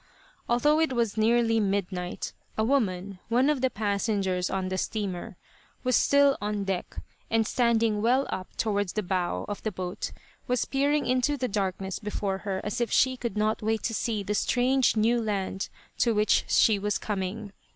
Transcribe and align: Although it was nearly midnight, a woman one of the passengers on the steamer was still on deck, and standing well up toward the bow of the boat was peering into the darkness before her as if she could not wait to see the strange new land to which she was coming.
Although 0.49 0.79
it 0.79 0.93
was 0.93 1.15
nearly 1.15 1.59
midnight, 1.59 2.33
a 2.57 2.63
woman 2.63 3.19
one 3.29 3.51
of 3.51 3.61
the 3.61 3.69
passengers 3.69 4.49
on 4.49 4.69
the 4.69 4.77
steamer 4.79 5.37
was 5.83 5.95
still 5.95 6.35
on 6.41 6.63
deck, 6.63 6.95
and 7.29 7.45
standing 7.45 8.01
well 8.01 8.25
up 8.31 8.47
toward 8.55 8.89
the 8.89 9.03
bow 9.03 9.45
of 9.47 9.61
the 9.61 9.71
boat 9.71 10.11
was 10.47 10.65
peering 10.65 11.05
into 11.05 11.37
the 11.37 11.47
darkness 11.47 11.99
before 11.99 12.39
her 12.39 12.61
as 12.63 12.81
if 12.81 12.91
she 12.91 13.15
could 13.15 13.37
not 13.37 13.61
wait 13.61 13.83
to 13.83 13.93
see 13.93 14.23
the 14.23 14.33
strange 14.33 14.95
new 14.97 15.21
land 15.21 15.69
to 15.99 16.15
which 16.15 16.45
she 16.47 16.79
was 16.79 16.97
coming. 16.97 17.53